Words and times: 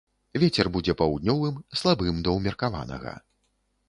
Вецер 0.43 0.69
будзе 0.77 0.95
паўднёвым, 1.01 1.59
слабым 1.81 2.23
да 2.29 2.33
ўмеркаванага. 2.39 3.13